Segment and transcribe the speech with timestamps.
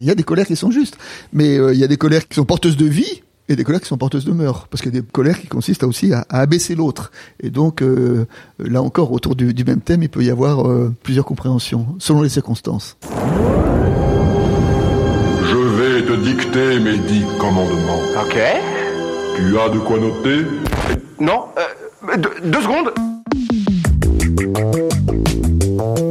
[0.00, 0.96] Il y a des colères qui sont justes,
[1.32, 3.80] mais euh, il y a des colères qui sont porteuses de vie et des colères
[3.80, 6.24] qui sont porteuses de mœurs, parce qu'il y a des colères qui consistent aussi à,
[6.28, 7.10] abaisser l'autre.
[7.40, 8.28] Et donc, euh,
[8.60, 12.28] là encore, autour du, même thème, il peut y avoir euh, plusieurs compréhensions, selon les
[12.28, 12.96] circonstances.
[15.42, 17.98] Je vais te dicter mes dix commandements.
[18.22, 18.38] Ok.
[19.36, 20.46] Tu as de quoi noter?
[21.18, 21.46] Non,
[22.44, 22.92] deux secondes.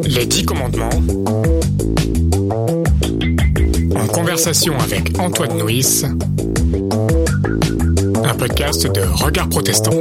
[0.06, 0.90] Les dix commandements
[4.08, 6.04] conversation avec Antoine Nuis,
[8.24, 9.92] un podcast de Regard Protestant.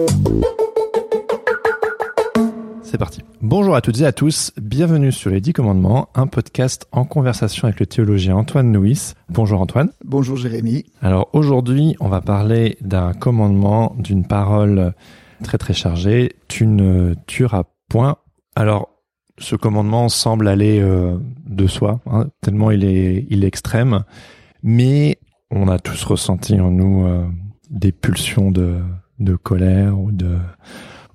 [2.83, 3.23] C'est parti.
[3.43, 7.67] Bonjour à toutes et à tous, bienvenue sur les 10 commandements, un podcast en conversation
[7.67, 9.15] avec le théologien Antoine Nuis.
[9.29, 9.91] Bonjour Antoine.
[10.05, 10.85] Bonjour Jérémy.
[11.03, 14.95] Alors aujourd'hui, on va parler d'un commandement, d'une parole
[15.43, 18.17] très très chargée, tu ne tueras point.
[18.55, 18.96] Alors
[19.39, 24.05] ce commandement semble aller euh, de soi, hein, tellement il est, extrême,
[24.63, 25.19] mais
[25.51, 27.25] on a tous ressenti en nous euh,
[27.71, 28.81] des pulsions de,
[29.43, 30.39] colère ou de,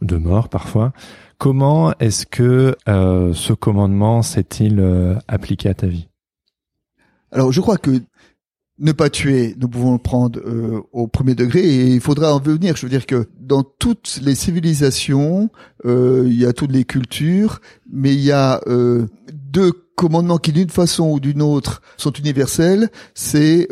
[0.02, 0.94] de mort parfois.
[1.38, 4.84] Comment est-ce que euh, ce commandement s'est-il
[5.28, 6.08] appliqué à ta vie?
[7.32, 8.02] Alors je crois que
[8.82, 12.40] ne pas tuer, nous pouvons le prendre euh, au premier degré et il faudra en
[12.40, 12.76] venir.
[12.76, 15.50] Je veux dire que dans toutes les civilisations,
[15.86, 20.52] euh, il y a toutes les cultures, mais il y a euh, deux commandements qui
[20.52, 22.90] d'une façon ou d'une autre sont universels.
[23.14, 23.68] C'est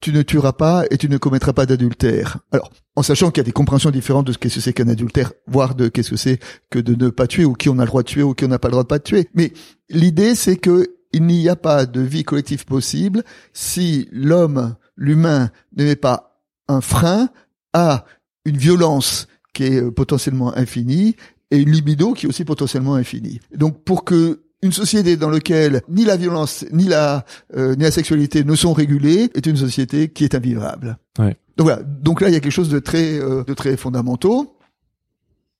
[0.00, 2.38] tu ne tueras pas et tu ne commettras pas d'adultère.
[2.52, 5.32] Alors, en sachant qu'il y a des compréhensions différentes de ce que c'est qu'un adultère,
[5.46, 6.38] voire de qu'est-ce que c'est
[6.70, 8.44] que de ne pas tuer, ou qui on a le droit de tuer, ou qui
[8.44, 9.28] on n'a pas le droit de pas tuer.
[9.34, 9.52] Mais
[9.90, 15.84] l'idée, c'est que il n'y a pas de vie collective possible si l'homme, l'humain, ne
[15.84, 17.30] met pas un frein
[17.72, 18.04] à
[18.44, 21.16] une violence qui est euh, potentiellement infinie
[21.50, 23.40] et une libido qui est aussi potentiellement infinie.
[23.54, 27.24] Donc pour que une société dans laquelle ni la violence ni la
[27.56, 30.98] euh, ni la sexualité ne sont régulées est une société qui est invivable.
[31.18, 31.36] Ouais.
[31.56, 31.82] Donc voilà.
[31.82, 34.56] Donc là il y a quelque chose de très euh, de très fondamentaux.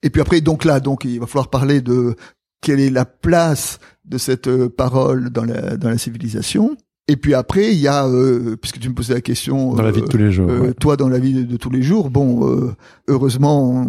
[0.03, 2.17] Et puis après donc là donc il va falloir parler de
[2.61, 6.77] quelle est la place de cette euh, parole dans la, dans la civilisation.
[7.11, 9.91] Et puis après, il y a, euh, puisque tu me posais la question, dans la
[9.91, 12.47] vie de tous les jours, euh, toi dans la vie de, tous les jours, bon,
[12.47, 12.75] euh,
[13.09, 13.87] heureusement,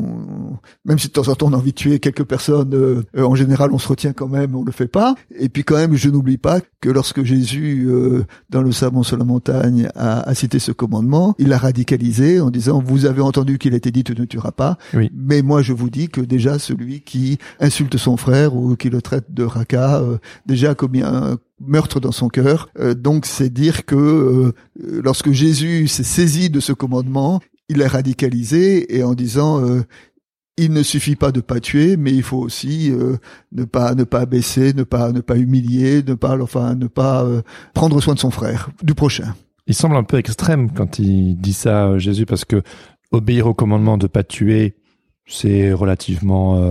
[0.85, 3.72] même si de temps en temps on a envie de tuer quelques personnes, en général
[3.74, 5.16] on se retient quand même, on le fait pas.
[5.38, 7.90] Et puis quand même, je n'oublie pas que lorsque Jésus,
[8.50, 12.50] dans le sermon sur la montagne, a, a, cité ce commandement, il l'a radicalisé en
[12.50, 15.12] disant vous avez entendu qu'il a été dit tu ne tueras pas, oui.
[15.13, 19.02] mais moi je vous dis que déjà celui qui insulte son frère ou qui le
[19.02, 20.02] traite de raca,
[20.46, 22.70] déjà a commis un meurtre dans son cœur.
[22.80, 27.88] Euh, donc c'est dire que euh, lorsque Jésus s'est saisi de ce commandement, il l'a
[27.88, 29.84] radicalisé et en disant euh,
[30.58, 32.92] il ne suffit pas de pas tuer, mais il faut aussi
[33.53, 37.25] ne pas ne pas abaisser, ne pas ne pas humilier, ne pas enfin ne pas
[37.74, 39.36] prendre soin de son frère, du prochain.
[39.68, 42.62] Il semble un peu extrême quand il dit ça Jésus parce que
[43.12, 44.76] obéir au commandement de pas tuer,
[45.26, 46.62] c'est relativement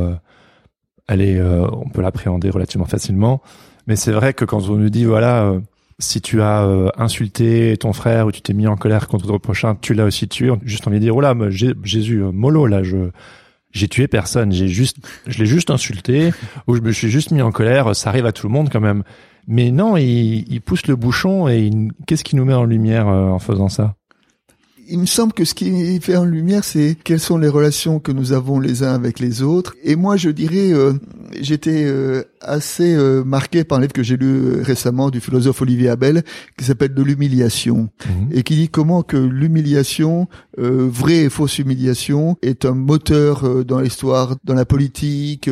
[1.07, 3.41] allez, on peut l'appréhender relativement facilement.
[3.89, 5.61] Mais c'est vrai que quand on nous dit voilà, euh,
[5.99, 9.39] si tu as euh, insulté ton frère ou tu t'es mis en colère contre ton
[9.39, 10.53] prochain, tu l'as aussi tué.
[10.63, 13.11] Juste envie de dire oh là, Jésus, euh, mollo là, je
[13.71, 16.33] j'ai tué personne, j'ai juste, je l'ai juste insulté
[16.67, 17.97] ou je me suis juste mis en colère.
[17.97, 19.05] Ça arrive à tout le monde quand même.
[19.47, 21.71] Mais non, il, il pousse le bouchon et
[22.07, 23.95] qu'est-ce qui nous met en lumière en faisant ça?
[24.91, 28.13] Il me semble que ce qui fait en lumière, c'est quelles sont les relations que
[28.13, 29.75] nous avons les uns avec les autres.
[29.85, 30.95] Et moi, je dirais, euh,
[31.41, 35.91] j'étais euh, assez euh, marqué par un livre que j'ai lu récemment du philosophe Olivier
[35.91, 36.23] Abel,
[36.57, 38.29] qui s'appelle De l'humiliation, mhm.
[38.33, 44.37] et qui dit comment que l'humiliation, vraie et fausse humiliation, est un moteur dans l'histoire,
[44.45, 45.49] dans la politique,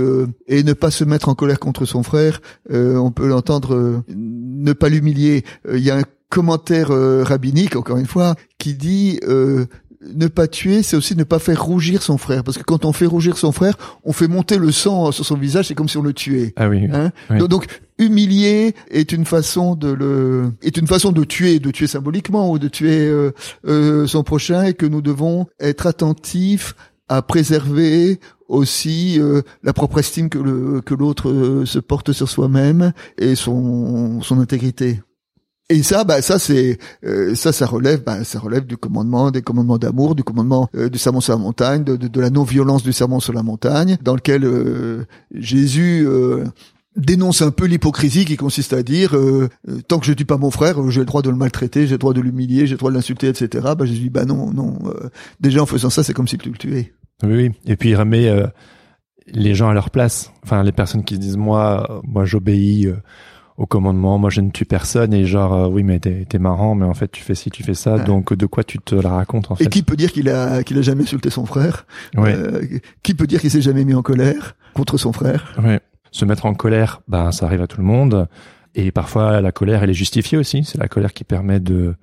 [0.48, 2.40] et ne pas se mettre en colère contre son frère.
[2.70, 5.44] on peut l'entendre, ne pas l'humilier.
[5.72, 9.66] Il y a un commentaire euh, rabbinique, encore une fois, qui dit euh,
[10.14, 12.92] ne pas tuer, c'est aussi ne pas faire rougir son frère, parce que quand on
[12.92, 15.96] fait rougir son frère, on fait monter le sang sur son visage, c'est comme si
[15.96, 16.52] on le tuait.
[16.56, 16.86] Ah oui.
[16.92, 17.66] Hein donc,
[17.98, 22.58] humilier est une façon de le est une façon de tuer, de tuer symboliquement ou
[22.58, 23.10] de tuer
[23.66, 26.74] euh, son prochain, et que nous devons être attentifs
[27.08, 28.18] à préserver
[28.48, 29.20] aussi
[29.62, 35.00] la propre estime que le que l'autre se porte sur soi-même et son son intégrité.
[35.68, 39.42] Et ça, bah ça c'est euh, ça, ça relève, bah, ça relève du commandement, des
[39.42, 42.92] commandements d'amour, du commandement euh, du serment sur la montagne, de, de, la non-violence du
[42.92, 46.06] serment sur la montagne, dans lequel euh, Jésus
[46.94, 49.16] dénonce un peu l'hypocrisie qui consiste à dire
[49.88, 51.98] tant que je tue pas mon frère, j'ai le droit de le maltraiter, j'ai le
[51.98, 53.48] droit de l'humilier, j'ai le droit de l'insulter, etc.
[53.76, 54.78] Bah Jésus dit bah non, non.
[55.40, 56.94] déjà en faisant ça, c'est comme si tu le tuais.
[57.24, 57.50] Oui, oui.
[57.66, 58.32] Et puis il remet
[59.26, 60.30] les gens à leur place.
[60.44, 62.88] Enfin, les personnes qui disent moi, moi j'obéis
[63.58, 66.74] au commandement, moi je ne tue personne et genre euh, oui mais t'es es marrant
[66.74, 68.04] mais en fait tu fais ci tu fais ça Ouais.
[68.04, 70.62] donc de quoi tu te la racontes en Et fait qui peut dire qu'il a
[70.62, 71.86] qu'il a jamais insulté son frère
[72.16, 72.34] Ouais.
[72.34, 72.60] Euh,
[73.02, 75.80] Qui peut dire qu'il s'est jamais mis en colère contre son frère Ouais.
[76.10, 78.28] Se mettre en colère, ben ça arrive à tout le monde.
[78.74, 80.62] Et parfois la colère, elle est justifiée aussi.
[80.64, 81.94] C'est la colère qui permet de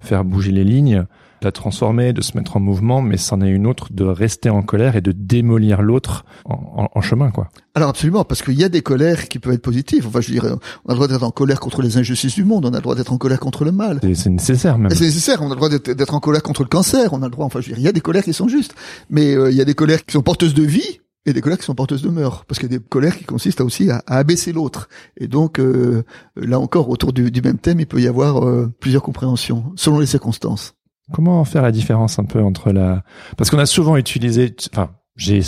[0.00, 1.04] faire bouger les lignes,
[1.42, 3.02] la transformer, de se mettre en mouvement.
[3.02, 6.88] Mais c'en est une autre de rester en colère et de démolir l'autre en, en-
[6.94, 7.48] en chemin, quoi.
[7.74, 10.06] Alors absolument, parce qu'il y a des colères qui peuvent être positives.
[10.06, 10.50] Enfin, je dirais,
[10.84, 12.82] on a le droit d'être en colère contre les injustices du monde, on a le
[12.82, 14.00] droit d'être en colère contre le mal.
[14.14, 14.90] C'est- nécessaire même.
[14.90, 17.26] C'est nécessaire, on a le droit d'être d'être en colère contre le cancer, on a
[17.26, 18.74] le droit, enfin, je veux dire, il y a des colères qui sont justes,
[19.08, 21.58] mais euh, il y a des colères qui sont porteuses de vie et des colères
[21.58, 24.02] qui sont porteuses de mort, parce qu'il y a des colères qui consistent aussi à,
[24.06, 24.88] à abaisser l'autre.
[25.18, 26.02] Et donc, euh,
[26.36, 29.98] là encore, autour du, du même thème, il peut y avoir euh, plusieurs compréhensions, selon
[30.00, 30.72] les circonstances.
[31.12, 33.02] Comment faire la différence un peu entre la
[33.36, 35.40] parce qu'on a souvent utilisé, enfin j'ai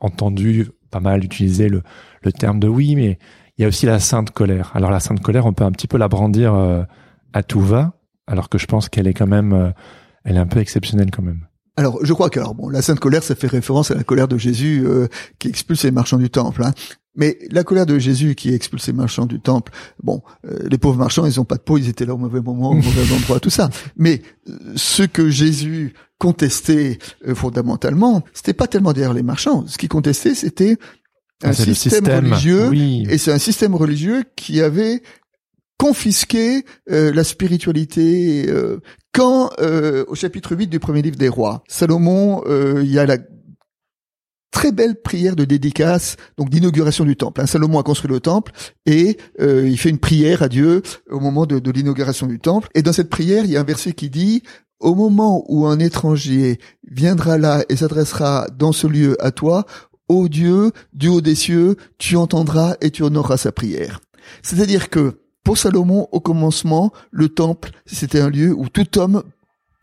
[0.00, 1.82] entendu pas mal utiliser le,
[2.22, 3.18] le terme de oui, mais
[3.56, 4.72] il y a aussi la sainte colère.
[4.74, 6.82] Alors la sainte colère, on peut un petit peu la brandir euh,
[7.32, 7.94] à tout va,
[8.26, 9.70] alors que je pense qu'elle est quand même, euh,
[10.24, 11.46] elle est un peu exceptionnelle quand même.
[11.76, 14.38] Alors, je crois que bon, la sainte colère, ça fait référence à la colère de
[14.38, 15.08] Jésus euh,
[15.40, 16.62] qui expulse les marchands du temple.
[16.62, 16.72] Hein.
[17.16, 19.72] Mais la colère de Jésus qui expulse les marchands du temple,
[20.02, 22.40] bon, euh, les pauvres marchands, ils ont pas de peau, ils étaient là au mauvais
[22.40, 23.70] moment, au mauvais endroit, tout ça.
[23.96, 29.64] Mais euh, ce que Jésus contestait euh, fondamentalement, c'était pas tellement derrière les marchands.
[29.66, 30.76] Ce qu'il contestait, c'était
[31.42, 33.06] un Ah, le système, religieux Oui.
[33.10, 35.02] et c'est un système religieux qui avait
[35.78, 38.46] confisqué euh, la spiritualité.
[38.48, 38.78] euh,
[39.12, 43.06] quand, euh, au chapitre 8 du premier livre des rois, Salomon, euh, il y a
[43.06, 43.18] la
[44.54, 47.40] très belle prière de dédicace, donc d'inauguration du temple.
[47.40, 47.46] hein.
[47.46, 48.52] Salomon a construit le temple
[48.86, 50.80] et euh, il fait une prière à Dieu
[51.10, 52.68] au moment de, l'inauguration du temple.
[52.74, 54.42] Et dans cette prière, il y a un verset qui dit
[54.78, 56.58] au moment où un étranger
[56.88, 59.66] viendra là et s'adressera dans ce lieu à toi,
[60.08, 64.00] ô Dieu, du haut des cieux, tu entendras et tu honoreras sa prière.
[64.42, 69.24] C'est-à-dire que pour Salomon, au commencement, le temple, c'était un lieu où tout homme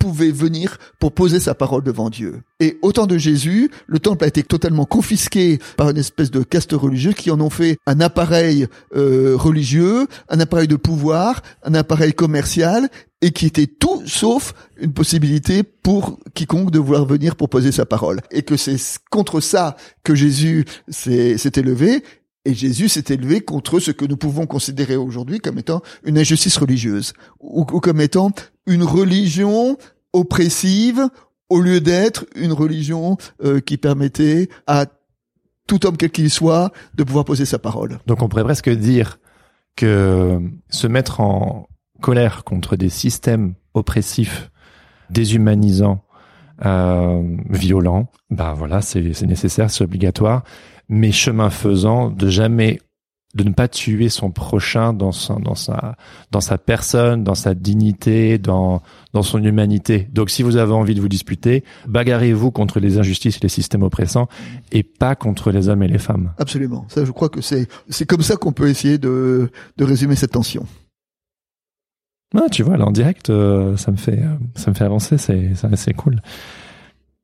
[0.01, 2.41] pouvait venir pour poser sa parole devant Dieu.
[2.59, 6.41] Et au temps de Jésus, le temple a été totalement confisqué par une espèce de
[6.41, 11.75] caste religieuse qui en ont fait un appareil euh, religieux, un appareil de pouvoir, un
[11.75, 12.89] appareil commercial,
[13.21, 17.85] et qui était tout sauf une possibilité pour quiconque de vouloir venir pour poser sa
[17.85, 18.21] parole.
[18.31, 18.77] Et que c'est
[19.11, 22.03] contre ça que Jésus s'est élevé,
[22.45, 26.57] et Jésus s'est élevé contre ce que nous pouvons considérer aujourd'hui comme étant une injustice
[26.57, 28.31] religieuse, ou, comme étant
[28.65, 29.77] une religion
[30.13, 31.07] oppressive,
[31.49, 34.85] au lieu d'être une religion euh, qui permettait à
[35.67, 37.99] tout homme quel qu'il soit de pouvoir poser sa parole.
[38.07, 39.19] Donc on pourrait presque dire
[39.75, 40.39] que
[40.69, 41.67] se mettre en
[42.01, 44.49] colère contre des systèmes oppressifs,
[45.09, 46.03] déshumanisants,
[46.65, 50.43] euh, violents, ben voilà, c'est c'est nécessaire, c'est obligatoire,
[50.89, 52.79] mais chemin faisant, de jamais
[53.33, 55.95] de ne pas tuer son prochain dans sa dans sa
[56.31, 58.81] dans sa personne, dans sa dignité, dans
[59.13, 60.07] dans son humanité.
[60.11, 63.83] Donc si vous avez envie de vous disputer, bagarrez-vous contre les injustices et les systèmes
[63.83, 64.27] oppressants
[64.71, 66.33] et pas contre les hommes et les femmes.
[66.37, 66.85] Absolument.
[66.89, 70.31] Ça, je crois que c'est c'est comme ça qu'on peut essayer de de résumer cette
[70.31, 70.65] tension.
[72.35, 75.17] Ah, tu vois, là en direct, euh, ça me fait, euh, ça me fait avancer,
[75.17, 76.21] c'est, c'est cool.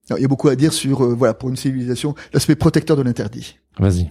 [0.10, 2.96] Alors, il y a beaucoup à dire sur euh, voilà pour une civilisation l'aspect protecteur
[2.96, 3.58] de l'interdit.
[3.80, 4.10] Vas-y.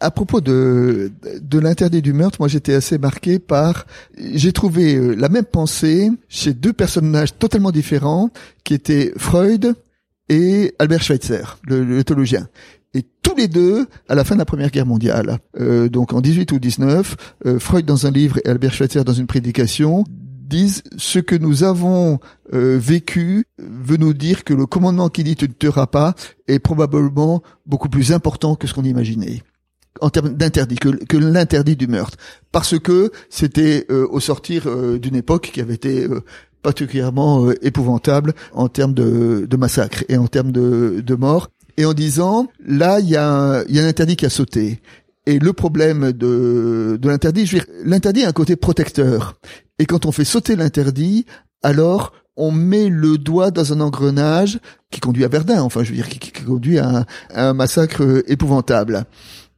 [0.00, 3.86] À propos de de l'interdit du meurtre, moi j'étais assez marqué par
[4.18, 8.30] j'ai trouvé euh, la même pensée chez deux personnages totalement différents
[8.64, 9.76] qui étaient Freud
[10.28, 12.48] et Albert Schweitzer, le, le théologien.
[13.32, 16.52] Tous les deux, à la fin de la Première Guerre mondiale, euh, donc en 18
[16.52, 21.18] ou 19, euh, Freud dans un livre et Albert Schweitzer dans une prédication, disent ce
[21.18, 22.20] que nous avons
[22.52, 26.14] euh, vécu veut nous dire que le commandement qui dit tu ne tueras pas
[26.46, 29.42] est probablement beaucoup plus important que ce qu'on imaginait
[30.02, 32.18] en termes d'interdit que, l'interdit du meurtre
[32.50, 36.06] parce que c'était euh, au sortir euh, d'une époque qui avait été
[36.60, 41.92] particulièrement épouvantable en termes de, de massacre et en termes de, de mort et en
[41.92, 44.80] disant là il y a un, il y a un interdit qui a sauté
[45.26, 49.38] et le problème de, de l'interdit, je veux dire, l'interdit a un côté protecteur.
[49.78, 51.26] Et quand on fait sauter l'interdit,
[51.62, 54.58] alors on met le doigt dans un engrenage
[54.90, 59.04] qui conduit à Verdun, enfin je veux dire, qui, conduit à un, massacre euh, épouvantable.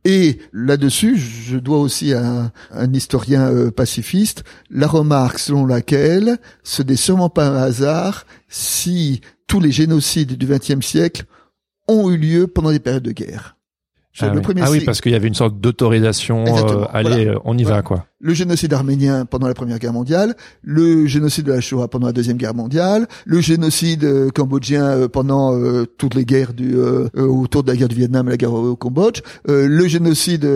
[0.04, 6.38] Et là-dessus, je dois aussi à un, un historien euh, pacifiste la remarque selon laquelle
[6.62, 11.24] ce n'est sûrement pas un hasard si tous les génocides du XXe siècle
[11.88, 13.56] ont eu lieu pendant des périodes de guerre.
[14.20, 14.42] Ah le oui.
[14.42, 16.44] premier Ah oui, parce qu'il y avait une sorte d'autorisation.
[16.46, 17.32] Euh, allez, Voilà.
[17.32, 17.78] euh, on y Voilà.
[17.78, 18.06] va quoi.
[18.20, 22.12] le génocide arménien pendant la Première Guerre mondiale, le génocide de la Shoah pendant la
[22.12, 25.52] Deuxième Guerre mondiale, le génocide euh, cambodgien euh, pendant
[25.98, 26.76] toutes les guerres du,
[27.16, 30.48] autour de la guerre du Vietnam et la guerre au, Cambodge, le génocide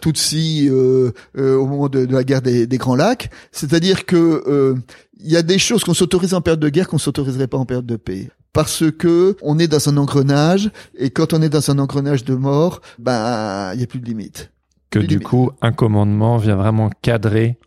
[0.00, 3.30] Tutsi au moment de, de la guerre des, des Grands Lacs.
[3.52, 4.74] C'est-à-dire que euh,
[5.20, 7.66] il y a des choses qu'on s'autorise en période de guerre qu'on s'autoriserait pas en
[7.66, 8.30] période de paix.
[8.52, 12.34] Parce que on est dans un engrenage et quand on est dans un engrenage de
[12.34, 14.52] mort, ben il y a plus de limite.
[14.90, 17.58] Que du coup, un commandement vient vraiment cadrer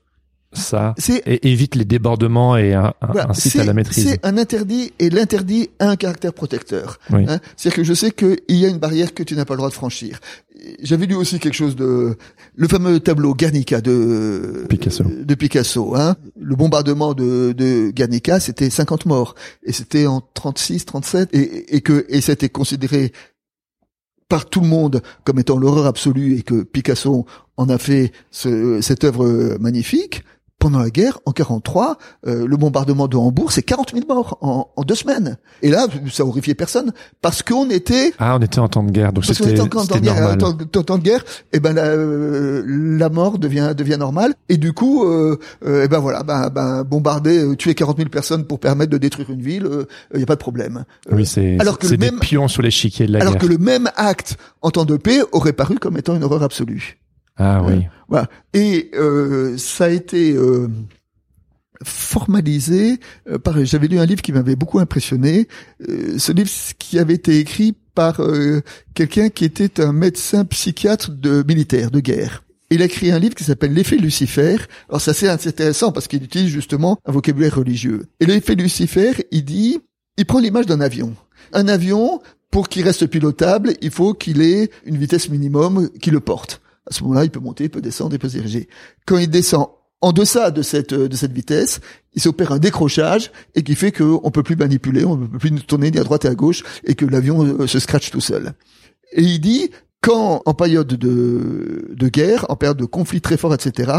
[0.54, 4.08] ça et évite les débordements et un, un- Voilà, incite à la maîtrise.
[4.10, 7.00] C'est un interdit et l'interdit a un caractère protecteur.
[7.12, 7.26] Oui.
[7.28, 9.58] Hein, C'est-à-dire que je sais qu'il y a une barrière que tu n'as pas le
[9.58, 10.20] droit de franchir.
[10.82, 12.18] J'avais lu aussi quelque chose de
[12.56, 15.04] le fameux tableau Guernica de Picasso.
[15.04, 15.96] De Picasso.
[15.96, 16.16] Hein.
[16.40, 21.82] Le bombardement de, de Guernica, c'était 50 morts et c'était en 36, 37 et, et
[21.82, 23.12] que et c'était considéré
[24.30, 27.26] par tout le monde comme étant l'horreur absolue et que Picasso
[27.56, 30.24] en a fait ce- cette œuvre magnifique.
[30.68, 31.98] Pendant la guerre, en 43,
[32.28, 35.38] euh, le bombardement de Hambourg, c'est 40 000 morts en, en deux semaines.
[35.62, 39.14] Et là, ça horrifiait personne parce qu'on était Ah, on était en temps de guerre,
[39.14, 40.34] donc c'était en temps guerre, normal.
[40.34, 44.34] en temps, en temps de guerre, et ben la, euh, la mort devient devient normale.
[44.50, 48.10] Et du coup, euh, euh, et ben voilà, ben, ben bombarder, euh, tuer 40 000
[48.10, 49.70] personnes pour permettre de détruire une ville,
[50.14, 50.84] il y a pas de problème.
[51.10, 53.42] Euh, Oui, c'est alors que c'est le même- pions sur l'échiquier de la alors guerre.
[53.44, 56.98] que le même acte en temps de paix aurait paru comme étant une horreur absolue.
[57.38, 57.88] Ah oui.
[58.08, 58.30] Voilà.
[58.54, 60.68] Et euh, ça a été euh,
[61.84, 63.64] formalisé euh, par.
[63.66, 65.48] J'avais lu un livre qui m'avait beaucoup impressionné.
[65.88, 68.62] Euh, ce livre qui avait été écrit par euh,
[68.94, 72.44] quelqu'un qui était un médecin psychiatre de militaire de guerre.
[72.70, 74.58] Il a écrit un livre qui s'appelle L'effet Lucifer.
[74.90, 78.08] Alors c'est assez intéressant parce qu'il utilise justement un vocabulaire religieux.
[78.20, 79.80] Et l'effet Lucifer, il dit,
[80.18, 81.16] il prend l'image d'un avion.
[81.54, 82.20] Un avion,
[82.52, 86.62] pour qu'il reste pilotable, il faut qu'il ait une vitesse minimum qui le porte.
[86.90, 88.68] À ce moment-là, il peut monter, il peut descendre, il peut se diriger.
[89.06, 89.68] Quand il descend
[90.02, 91.80] en deçà de cette de cette vitesse,
[92.14, 95.90] il s'opère un décrochage et qui fait qu'on peut plus manipuler, on peut plus tourner
[95.92, 98.54] ni à droite et à gauche et que l'avion euh, se scratch tout seul.
[99.14, 103.54] Et il dit quand en période de de guerre, en période de conflit très fort,
[103.54, 103.92] etc.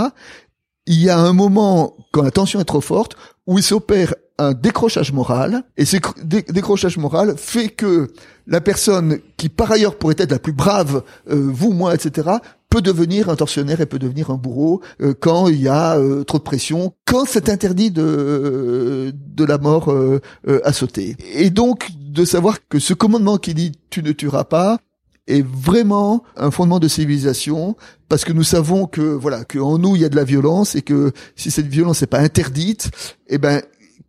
[0.86, 3.16] Il y a un moment quand la tension est trop forte
[3.46, 8.06] où il s'opère un décrochage moral et ce cr- dé- décrochage moral fait que
[8.46, 12.28] la personne qui par ailleurs pourrait être la plus brave, euh, vous, moi, etc.,
[12.70, 16.24] peut devenir un tortionnaire et peut devenir un bourreau euh, quand il y a euh,
[16.24, 21.16] trop de pression, quand c'est interdit de de la mort euh, euh, à sauter.
[21.34, 24.78] Et donc de savoir que ce commandement qui dit tu ne tueras pas
[25.26, 27.76] est vraiment un fondement de civilisation
[28.08, 30.74] parce que nous savons que voilà que en nous il y a de la violence
[30.74, 32.90] et que si cette violence n'est pas interdite,
[33.28, 33.62] eh ben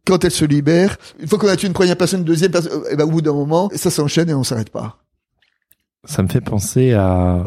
[0.07, 2.81] quand elle se libère, une fois qu'on a tué une première personne, une deuxième personne,
[2.89, 4.97] eh ben au bout d'un moment, ça s'enchaîne et on s'arrête pas.
[6.05, 7.43] Ça me fait penser à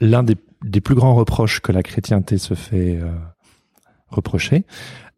[0.00, 0.36] l'un des,
[0.80, 3.12] plus grands reproches que la chrétienté se fait euh,
[4.08, 4.64] reprocher.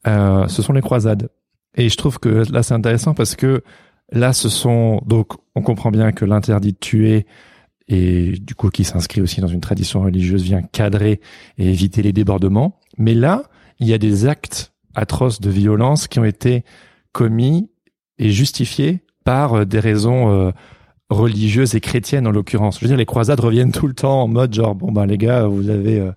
[0.07, 1.29] Euh, ce sont les croisades.
[1.75, 3.63] Et je trouve que là c'est intéressant parce que
[4.11, 7.27] là ce sont donc on comprend bien que l'interdit de tuer
[7.89, 11.21] et du coup qui s'inscrit aussi dans une tradition religieuse vient cadrer
[11.59, 12.81] et éviter les débordements.
[12.97, 13.43] Mais là
[13.79, 16.65] il y a des actes atroces de violence qui ont été
[17.13, 17.71] commis
[18.19, 20.51] et justifiés par euh, des raisons euh,
[21.11, 22.77] religieuses et chrétiennes en l'occurrence.
[22.79, 25.19] Je veux dire, les croisades reviennent tout le temps en mode genre bon ben les
[25.19, 26.11] gars, vous avez euh,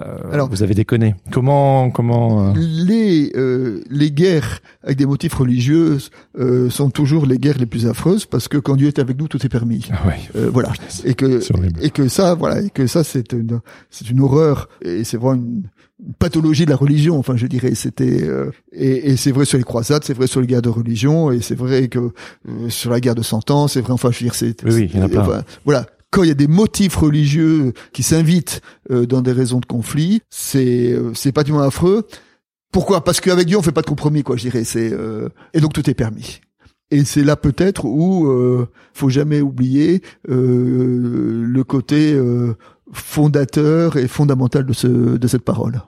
[0.00, 1.14] euh, Alors- vous avez déconné.
[1.32, 5.98] Comment comment euh, Les euh, les guerres avec des motifs religieux
[6.38, 9.28] euh, sont toujours les guerres les plus affreuses parce que quand Dieu est avec nous,
[9.28, 9.88] tout est permis.
[9.92, 10.72] ah ouais, Euh, voilà.
[11.04, 11.40] Et que
[11.82, 15.34] et que ça, voilà, et que ça, c'est une, c'est une horreur et c'est vraiment
[15.42, 15.62] une
[16.18, 17.18] pathologie de la religion.
[17.18, 20.40] Enfin, je dirais, c'était euh, et, et c'est vrai sur les croisades, c'est vrai sur
[20.40, 21.98] les guerres de religion et c'est vrai que
[22.48, 23.92] euh, sur la guerre de Cent Ans, c'est vrai.
[23.92, 25.20] Enfin, je veux dire, c'est Oui, oui, il y en a plein.
[25.22, 25.86] enfin, voilà.
[26.10, 28.60] Quand il y a des motifs religieux qui s'invitent
[28.90, 32.06] euh, dans des raisons de conflit, c'est euh, c'est pratiquement affreux.
[32.72, 33.02] Pourquoi?
[33.04, 34.36] Parce qu'avec Dieu, on fait pas de compromis, quoi.
[34.36, 34.64] Je dirais.
[34.64, 36.40] C'est euh, et donc tout est permis.
[36.92, 42.54] Et c'est là peut-être où euh, faut jamais oublier euh, le côté euh,
[42.92, 45.82] fondateur et fondamental de ce de cette parole.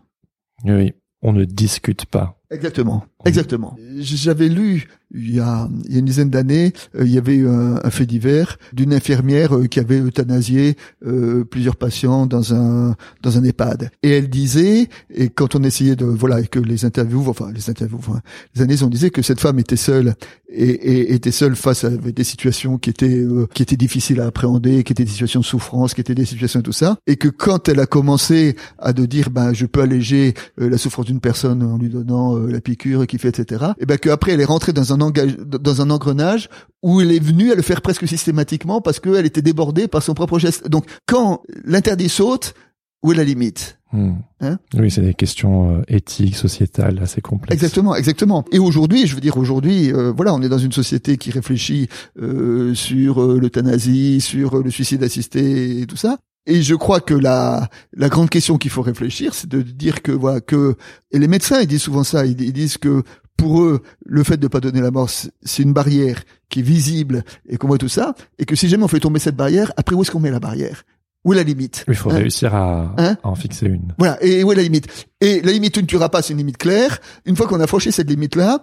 [0.65, 2.41] Oui, on ne discute pas.
[2.51, 3.77] Exactement, exactement.
[3.99, 7.35] J'avais lu il y a, il y a une dizaine d'années, euh, il y avait
[7.35, 12.55] eu un, un fait divers d'une infirmière euh, qui avait euthanasié euh, plusieurs patients dans
[12.55, 13.91] un dans un EHPAD.
[14.03, 17.71] Et elle disait, et quand on essayait de voilà, et que les interviews, enfin les
[17.71, 18.21] interviews, enfin,
[18.55, 20.15] les analyses, on disait que cette femme était seule
[20.51, 24.27] et, et était seule face à des situations qui étaient euh, qui étaient difficiles à
[24.27, 27.17] appréhender, qui étaient des situations de souffrance, qui étaient des situations de tout ça, et
[27.17, 31.21] que quand elle a commencé à de dire ben je peux alléger la souffrance d'une
[31.21, 33.73] personne en lui donnant la piqûre qui fait etc.
[33.79, 36.49] Et ben qu'après elle est rentrée dans un un engage, dans un engrenage
[36.83, 40.15] où elle est venue à le faire presque systématiquement parce qu'elle était débordée par son
[40.15, 40.69] propre geste.
[40.69, 42.55] Donc, quand l'interdit saute,
[43.03, 43.79] où est la limite?
[43.93, 44.17] Hmm.
[44.41, 44.59] Hein?
[44.75, 47.55] Oui, c'est des questions euh, éthiques, sociétales assez complexes.
[47.55, 48.45] Exactement, exactement.
[48.53, 51.89] Et aujourd'hui, je veux dire aujourd'hui, euh, voilà, on est dans une société qui réfléchit
[52.21, 56.19] euh, sur l'euthanasie, sur le suicide assisté et tout ça.
[56.47, 60.13] Et je crois que la la grande question qu'il faut réfléchir, c'est de dire que
[60.13, 60.77] voilà que
[61.11, 63.03] et les médecins ils disent souvent ça, ils, ils disent que
[63.39, 67.25] pour eux, le fait de pas donner la mort, c'est- une barrière qui est visible
[67.49, 69.95] et qu'on voit tout ça, et que si jamais on fait tomber cette barrière, après
[69.97, 70.83] où est-ce qu'on met la barrière?
[71.25, 71.85] Où est la limite?
[71.89, 72.17] Il faut Hein?
[72.17, 73.17] réussir à, Hein?
[73.23, 73.95] à en fixer une.
[73.99, 74.87] voilà, et où est la limite?
[75.21, 76.99] Et la limite, tu ne tueras pas, c'est une limite claire.
[77.27, 78.61] Une fois qu'on a franchi cette limite-là,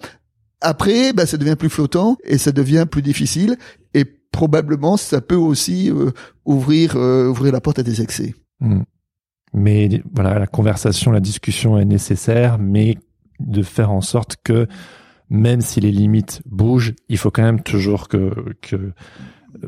[0.61, 3.57] après, bah, ça devient plus flottant et ça devient plus difficile.
[3.93, 6.11] Et probablement, ça peut aussi euh,
[6.45, 8.33] ouvrir euh, ouvrir la porte à des excès.
[8.61, 8.81] Hmm.
[9.53, 12.97] Mais voilà, la conversation, la discussion est nécessaire, mais
[13.39, 14.67] de faire en sorte que
[15.29, 18.93] même si les limites bougent, il faut quand même toujours que, que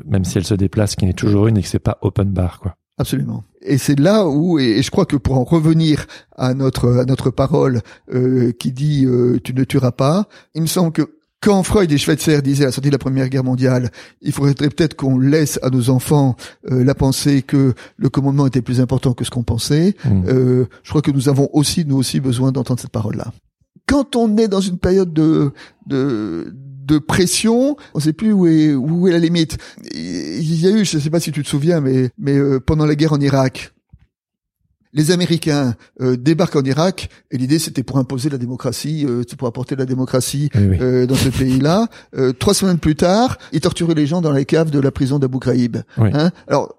[0.06, 1.98] même si elles se déplacent, qu'il y en ait toujours une et que c'est pas
[2.02, 2.76] open bar, quoi.
[3.00, 3.44] Absolument.
[3.62, 7.30] Et c'est là où, et je crois que pour en revenir à notre à notre
[7.30, 7.82] parole
[8.12, 11.98] euh, qui dit euh, tu ne tueras pas, il me semble que quand Freud et
[11.98, 15.60] Schweitzer disaient à la sortie de la Première Guerre mondiale, il faudrait peut-être qu'on laisse
[15.62, 16.36] à nos enfants
[16.72, 19.96] euh, la pensée que le commandement était plus important que ce qu'on pensait.
[20.04, 20.24] Hmm.
[20.28, 23.32] Euh, je crois que nous avons aussi nous aussi besoin d'entendre cette parole-là.
[23.88, 25.52] Quand on est dans une période de
[25.88, 26.54] de
[26.86, 29.58] de pression, on sait plus où est où est la limite.
[29.94, 32.86] Il y a eu, je sais pas si tu te souviens, mais mais euh, pendant
[32.86, 33.74] la guerre en Irak,
[34.94, 39.36] les Américains euh, débarquent en Irak et l'idée c'était pour imposer la démocratie, euh, c'est
[39.38, 40.78] pour apporter la démocratie Oui, oui.
[40.82, 41.88] euh, dans ce pays-là.
[42.16, 45.20] Euh, trois semaines plus tard, ils torturaient les gens dans les caves de la prison
[45.20, 45.78] d'Abu Ghraib.
[45.98, 46.10] Oui.
[46.14, 46.74] Hein Alors,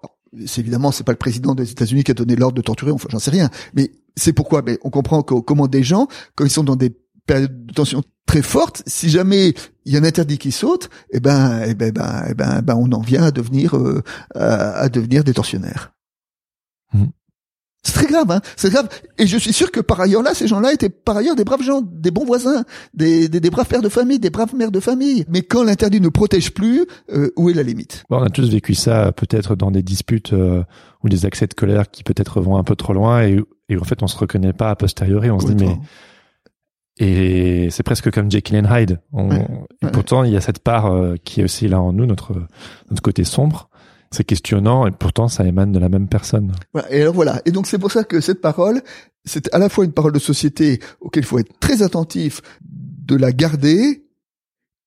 [0.47, 3.09] c'est évidemment c'est pas le président des États-Unis qui a donné l'ordre de torturer, enfin
[3.11, 4.63] j'en sais rien, mais c'est pourquoi.
[4.63, 6.95] Mais on comprend que, comment des gens, quand ils sont dans des
[7.27, 9.55] périodes de tension très fortes, si jamais
[9.85, 12.75] il y a un interdit qui saute, eh ben, eh ben, ben, eh ben, ben,
[12.77, 14.03] on en vient à devenir euh,
[14.35, 15.93] à, à devenir des tortionnaires.
[17.85, 18.41] C'est très grave, hein.
[18.57, 18.89] C'est grave.
[19.19, 21.63] Et je suis sûr que par ailleurs là, ces gens-là étaient par ailleurs des braves
[21.63, 24.81] gens, des bons voisins, des, des, des braves pères de famille, des braves mères de
[24.81, 25.25] famille.
[25.29, 28.05] Mais quand l'interdit ne protège plus, euh, où est la limite?
[28.11, 30.65] Bon, on a tous vécu ça, peut-être dans des disputes euh,
[31.05, 33.85] ou des accès de colère qui peut-être vont un peu trop loin et, et en
[33.85, 35.31] fait on se reconnaît pas a posteriori.
[35.31, 35.79] On se dit mais
[37.01, 39.01] et c'est presque comme Jekyll and Hyde.
[39.13, 39.47] On, Ouais,
[39.83, 39.93] et ouais.
[39.93, 42.35] pourtant il y a cette part euh, qui est aussi là en nous, notre
[42.91, 43.71] notre côté sombre.
[44.11, 46.53] C'est questionnant et pourtant ça émane de la même personne.
[46.73, 46.92] Voilà.
[46.92, 47.42] Et alors voilà.
[47.44, 48.83] Et donc c'est pour ça que cette parole,
[49.25, 53.16] c'est à la fois une parole de société auquel il faut être très attentif de
[53.16, 54.05] la garder.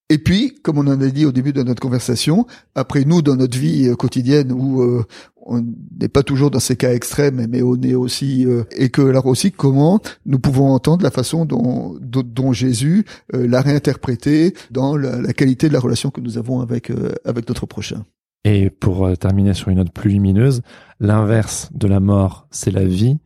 [0.09, 3.37] Et puis, comme on en a dit au début de notre conversation, après nous, dans
[3.37, 5.05] notre vie euh, quotidienne où euh,
[5.45, 5.63] on
[5.99, 9.25] n'est pas toujours dans ces cas extrêmes, mais on est aussi, euh, et que alors
[9.25, 14.95] aussi comment nous pouvons entendre la façon dont, dont, dont Jésus euh, l'a réinterprété dans
[14.95, 18.05] la, la qualité de la relation que nous avons avec euh, avec notre prochain.
[18.43, 20.61] Et pour euh, terminer sur une note plus lumineuse,
[20.99, 23.17] l'inverse de la mort, c'est la vie.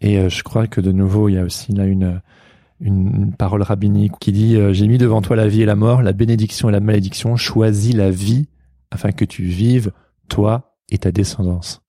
[0.00, 2.20] Et euh, je crois que de nouveau, il y a aussi là une,
[2.80, 6.02] une, parole rabbinique qui dit euh, J'ai mis devant toi la vie et la mort,
[6.02, 7.36] la bénédiction et la malédiction.
[7.36, 8.48] Choisis la vie
[8.90, 9.92] afin que tu vives,
[10.28, 11.86] toi et ta descendance.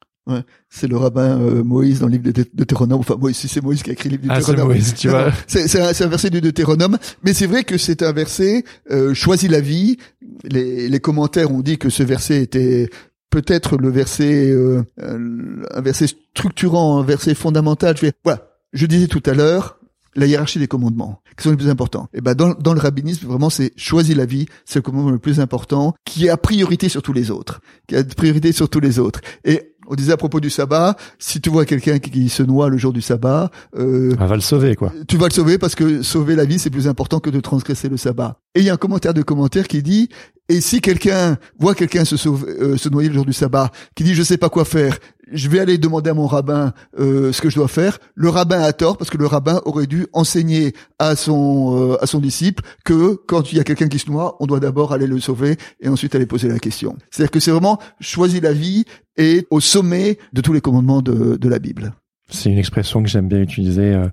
[0.69, 2.99] C'est le rabbin euh, Moïse dans le livre de Deutéronome.
[2.99, 4.73] Enfin, Moïse, c'est Moïse qui a écrit le livre du Ah, c'est Deutéronome.
[4.73, 5.31] Moïse, tu vois.
[5.47, 8.63] C'est c'est un, c'est un verset du Deutéronome, mais c'est vrai que c'est un verset
[8.91, 9.97] euh, choisis la vie.
[10.43, 12.89] Les, les commentaires ont dit que ce verset était
[13.29, 17.95] peut-être le verset, euh, un verset structurant, un verset fondamental.
[17.97, 19.79] Je vais, voilà, je disais tout à l'heure
[20.15, 22.09] la hiérarchie des commandements, qui sont les plus importants.
[22.13, 25.19] Et ben dans, dans le rabbinisme, vraiment, c'est choisis la vie, c'est le commandement le
[25.19, 28.97] plus important, qui a priorité sur tous les autres, qui a priorité sur tous les
[28.97, 29.21] autres.
[29.45, 32.77] Et on disait à propos du sabbat, si tu vois quelqu'un qui, se noie le
[32.77, 34.91] jour du sabbat, euh, On va le sauver, quoi.
[35.07, 37.89] tu vas le sauver parce que sauver la vie, c'est plus important que de transgresser
[37.89, 38.39] le sabbat.
[38.53, 40.09] Et il y a un commentaire de commentaire qui dit,
[40.49, 44.13] et si quelqu'un voit quelqu'un se, euh, se noyer le jour du sabbat, qui dit
[44.13, 44.97] je sais pas quoi faire,
[45.31, 47.99] je vais aller demander à mon rabbin euh, ce que je dois faire.
[48.15, 52.07] Le rabbin a tort parce que le rabbin aurait dû enseigner à son euh, à
[52.07, 55.07] son disciple que quand il y a quelqu'un qui se noie, on doit d'abord aller
[55.07, 56.95] le sauver et ensuite aller poser la question.
[57.11, 58.85] C'est-à-dire que c'est vraiment choisir la vie
[59.17, 61.93] et au sommet de tous les commandements de, de la Bible.
[62.29, 63.93] C'est une expression que j'aime bien utiliser.
[63.93, 64.07] euh,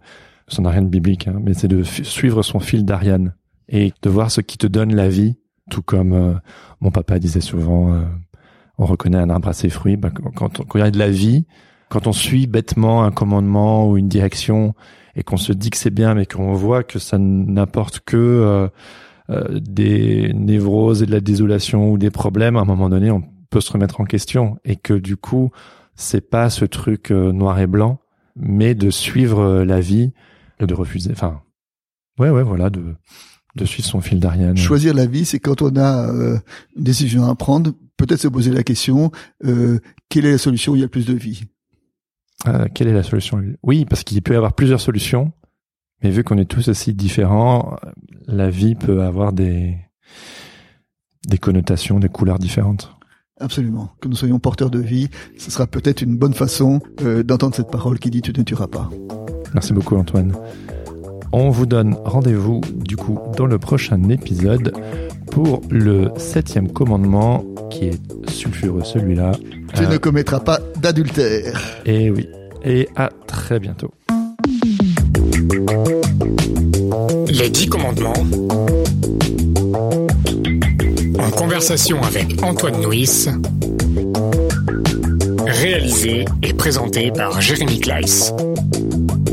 [0.49, 3.35] ça n'a biblique, hein, mais c'est de suivre son fil d'Ariane
[3.69, 5.37] et de voir ce qui te donne la vie,
[5.71, 6.35] tout comme euh,
[6.81, 8.03] mon papa disait souvent, euh,
[8.79, 9.97] on reconnaît un arbre à ses fruits.
[9.97, 11.47] Bah, quand, on- quand il y a de la vie,
[11.89, 14.75] quand on suit bêtement un commandement ou une direction
[15.17, 18.69] et qu'on se dit que c'est bien, mais qu'on voit que ça n'apporte que euh,
[19.31, 23.23] euh, des névroses et de la désolation ou des problèmes, à un moment donné, on
[23.51, 25.51] peut se remettre en question et que du coup,
[25.95, 28.01] c'est pas ce truc euh, noir et blanc,
[28.35, 30.13] mais de suivre euh, la vie,
[30.59, 31.41] de refuser, enfin,
[32.19, 32.97] ouais, ouais, voilà, de
[33.57, 34.57] de suivre son fil d'Ariane.
[34.57, 36.39] Choisir la vie, c'est quand on a euh,
[36.77, 39.13] une décision à prendre, peut-être se poser la question
[39.45, 41.45] euh, quelle est la solution où il y a le plus de vie?
[42.47, 43.43] Euh, quelle est la solution?
[43.63, 45.33] Oui, parce qu'il peut y avoir plusieurs solutions,
[46.03, 47.77] mais vu qu'on est tous aussi différents,
[48.27, 49.79] la vie peut avoir des
[51.29, 52.95] des connotations, des couleurs différentes.
[53.41, 53.91] Absolument.
[54.01, 57.71] Que nous soyons porteurs de vie, ce sera peut-être une bonne façon euh, d'entendre cette
[57.71, 58.91] parole qui dit tu ne tueras pas.
[59.55, 60.33] Merci beaucoup Antoine.
[61.33, 64.73] On vous donne rendez-vous du coup dans le prochain épisode
[65.31, 69.33] pour le septième commandement qui est sulfureux celui-là.
[69.75, 71.61] Tu Euh, ne commettras pas d'adultère.
[71.87, 72.29] Et oui.
[72.65, 73.91] Et à très bientôt.
[77.29, 78.13] Les dix commandements.
[81.19, 83.27] En conversation avec Antoine Nuis.
[85.65, 88.35] Réalisé et présenté par Jérémy Kleiss.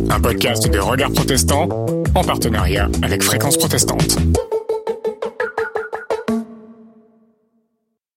[0.09, 1.67] Un podcast de Regard Protestant
[2.15, 4.17] en partenariat avec Fréquence Protestante.